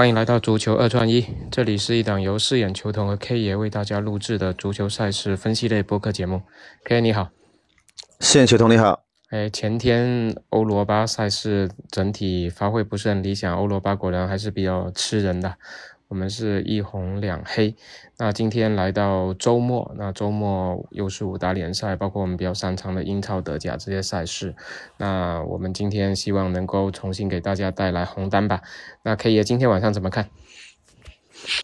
[0.00, 6.40] 欢迎来到足球二串一，这里是一档由四眼球童和 K 爷为大家录制的足球赛事分析类播客节目。
[6.84, 7.28] K 你好，
[8.18, 9.02] 四眼球童你好。
[9.28, 15.56] 哎，前天欧罗巴赛事整体发挥不是很理想，欧罗巴果然还是比较吃人的。
[16.10, 17.76] 我们是一红两黑，
[18.18, 24.56] 那今天来到周末，那周末又是五大联赛，包括我们比较擅长的英超、德甲这些赛事。
[24.96, 28.60] 那我们今天希望能够重新给大家带来红单吧。
[29.04, 30.28] 那 K 爷今天晚上怎么看？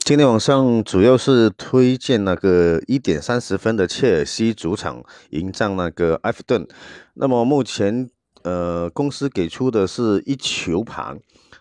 [0.05, 6.69] 今天晚上主要是推荐那个一点三十分的切尔西主场迎战那个埃弗顿。
[7.15, 8.09] 那么目前
[8.45, 11.19] 呃公司给出的是一球盘。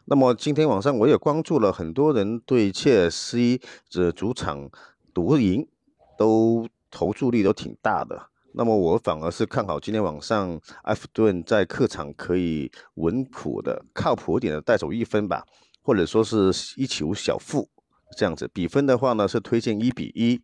[0.08, 3.60] 那么今天晚上我也关注了很多人对切尔西
[3.92, 4.70] 的主场
[5.12, 5.68] 独赢
[6.16, 8.30] 都投注率都挺大的。
[8.54, 15.44] 那么我反而是看好今天晚上埃弗顿在客场可以稳妥的、靠谱一点的带走一分吧，
[15.82, 17.68] 或者说是一球小负
[18.16, 18.48] 这样子。
[18.54, 20.40] 比分的话呢是推荐一比一。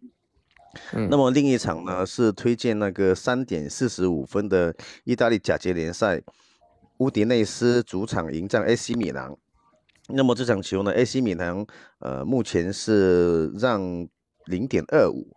[0.91, 6.23] 那么另一场呢是推荐那个三点四十五分的意大利甲级联赛，
[6.97, 9.37] 乌迪内斯主场迎战 AC 米兰。
[10.13, 11.65] 那么这场球呢，AC 米兰
[11.99, 14.07] 呃目前是让
[14.45, 15.35] 零点二五。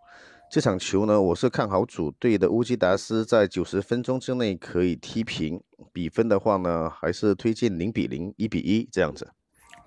[0.51, 5.59] 这场球呢，我是看好主队的乌基达斯在九十分钟之内可以踢平。
[5.91, 9.29] 比分的话呢，还是推荐零比零、一比一这样子。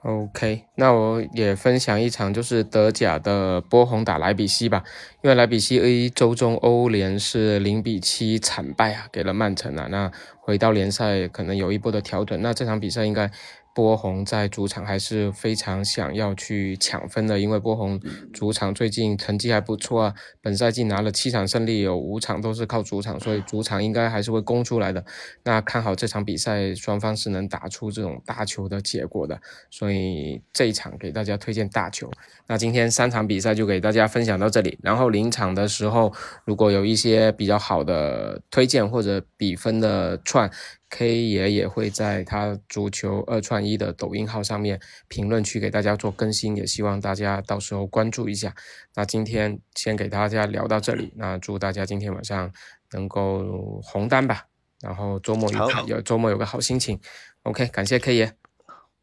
[0.02, 4.82] OK，那我也分享一场就是德甲的波鸿打莱比锡吧，
[5.22, 9.86] 因为莱比锡 A 周中欧联是零比七惨败啊，给了曼城啊。
[9.90, 13.30] 那回到联赛可能有一波的调整，那这场比赛应该。
[13.78, 18.00] 波鸿在主场还是非常想要去抢分的，因为波鸿
[18.32, 25.04] 主场最近成绩还不错啊，本赛季拿了七场胜利，有五场都是靠主场，所以主场应该还是会攻出来的。
[25.44, 29.40] 那看好这场比赛，双方是能打出这种大球的结果的，
[29.70, 32.10] 所以这一场给大家推荐大球。
[32.48, 36.12] 那今天三场比赛就给大家分享到这里，然后临场的时候
[36.44, 40.50] 如果有一些比较好的推荐或者比分的串。
[40.90, 48.54] K 爷也会在他足球二串一的抖音号上面评论区给大家做更新，也希望大家到时候关注一下。
[48.94, 52.50] 那今天先给大家聊到这里，那祝大家今天晚上
[52.92, 54.46] 能够红单吧，
[54.80, 56.98] 然后周末有有周末有个好心情。
[57.42, 58.32] OK，感谢 K 爷，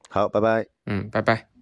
[0.10, 1.55] 好，拜拜，嗯，拜拜。